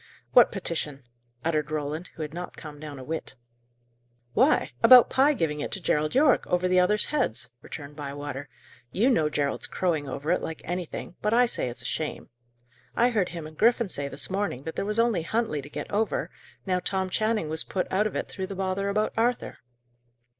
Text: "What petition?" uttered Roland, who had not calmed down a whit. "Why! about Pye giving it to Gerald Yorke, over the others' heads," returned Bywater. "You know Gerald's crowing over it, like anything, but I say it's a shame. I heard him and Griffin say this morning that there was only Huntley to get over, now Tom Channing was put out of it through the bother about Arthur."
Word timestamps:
"What 0.31 0.51
petition?" 0.51 1.03
uttered 1.45 1.69
Roland, 1.69 2.09
who 2.15 2.23
had 2.23 2.33
not 2.33 2.57
calmed 2.57 2.81
down 2.81 2.97
a 2.97 3.03
whit. 3.03 3.35
"Why! 4.33 4.71
about 4.81 5.11
Pye 5.11 5.35
giving 5.35 5.59
it 5.59 5.71
to 5.73 5.79
Gerald 5.79 6.15
Yorke, 6.15 6.47
over 6.47 6.67
the 6.67 6.79
others' 6.79 7.05
heads," 7.13 7.53
returned 7.61 7.95
Bywater. 7.95 8.49
"You 8.91 9.11
know 9.11 9.29
Gerald's 9.29 9.67
crowing 9.67 10.09
over 10.09 10.31
it, 10.31 10.41
like 10.41 10.63
anything, 10.65 11.17
but 11.21 11.35
I 11.35 11.45
say 11.45 11.69
it's 11.69 11.83
a 11.83 11.85
shame. 11.85 12.31
I 12.95 13.11
heard 13.11 13.29
him 13.29 13.45
and 13.45 13.55
Griffin 13.55 13.89
say 13.89 14.07
this 14.07 14.27
morning 14.27 14.63
that 14.63 14.75
there 14.75 14.85
was 14.85 14.97
only 14.97 15.21
Huntley 15.21 15.61
to 15.61 15.69
get 15.69 15.91
over, 15.91 16.31
now 16.65 16.79
Tom 16.79 17.11
Channing 17.11 17.47
was 17.47 17.63
put 17.63 17.85
out 17.91 18.07
of 18.07 18.15
it 18.15 18.27
through 18.27 18.47
the 18.47 18.55
bother 18.55 18.89
about 18.89 19.13
Arthur." 19.15 19.59